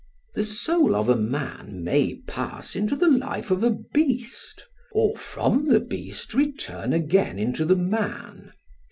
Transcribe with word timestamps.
The 0.33 0.43
soul 0.43 0.95
of 0.95 1.09
a 1.09 1.15
man 1.15 1.83
may 1.83 2.15
pass 2.21 2.75
into 2.75 2.95
the 2.95 3.07
life 3.07 3.51
of 3.51 3.63
a 3.63 3.69
beast, 3.69 4.67
or 4.93 5.15
from 5.15 5.67
the 5.67 5.79
beast 5.79 6.33
return 6.33 6.91
again 6.91 7.37
into 7.37 7.65
the 7.65 7.75
man. 7.75 8.51